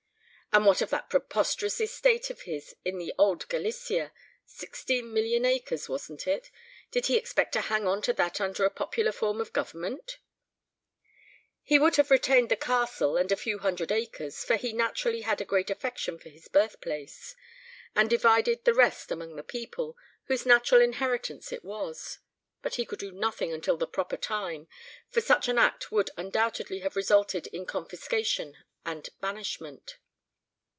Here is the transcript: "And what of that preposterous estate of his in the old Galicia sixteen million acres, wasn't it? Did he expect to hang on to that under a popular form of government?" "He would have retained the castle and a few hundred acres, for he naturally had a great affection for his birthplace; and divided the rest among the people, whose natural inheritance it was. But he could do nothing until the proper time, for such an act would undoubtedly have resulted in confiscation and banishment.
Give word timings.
"And 0.53 0.65
what 0.65 0.81
of 0.81 0.89
that 0.89 1.09
preposterous 1.09 1.79
estate 1.79 2.29
of 2.29 2.41
his 2.41 2.75
in 2.83 2.97
the 2.97 3.13
old 3.17 3.47
Galicia 3.47 4.11
sixteen 4.45 5.13
million 5.13 5.45
acres, 5.45 5.87
wasn't 5.87 6.27
it? 6.27 6.51
Did 6.91 7.05
he 7.05 7.15
expect 7.15 7.53
to 7.53 7.61
hang 7.61 7.87
on 7.87 8.01
to 8.01 8.11
that 8.11 8.41
under 8.41 8.65
a 8.65 8.69
popular 8.69 9.13
form 9.13 9.39
of 9.39 9.53
government?" 9.53 10.17
"He 11.63 11.79
would 11.79 11.95
have 11.95 12.11
retained 12.11 12.49
the 12.49 12.57
castle 12.57 13.15
and 13.15 13.31
a 13.31 13.37
few 13.37 13.59
hundred 13.59 13.93
acres, 13.93 14.43
for 14.43 14.57
he 14.57 14.73
naturally 14.73 15.21
had 15.21 15.39
a 15.39 15.45
great 15.45 15.69
affection 15.69 16.19
for 16.19 16.27
his 16.27 16.49
birthplace; 16.49 17.33
and 17.95 18.09
divided 18.09 18.65
the 18.65 18.73
rest 18.73 19.09
among 19.09 19.37
the 19.37 19.43
people, 19.43 19.95
whose 20.25 20.45
natural 20.45 20.81
inheritance 20.81 21.53
it 21.53 21.63
was. 21.63 22.19
But 22.61 22.75
he 22.75 22.85
could 22.85 22.99
do 22.99 23.13
nothing 23.13 23.53
until 23.53 23.77
the 23.77 23.87
proper 23.87 24.17
time, 24.17 24.67
for 25.09 25.21
such 25.21 25.47
an 25.47 25.57
act 25.57 25.93
would 25.93 26.09
undoubtedly 26.17 26.79
have 26.79 26.97
resulted 26.97 27.47
in 27.47 27.65
confiscation 27.65 28.57
and 28.85 29.07
banishment. 29.21 29.95